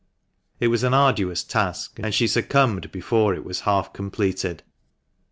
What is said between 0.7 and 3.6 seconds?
an arduous task, and she succumbed before it was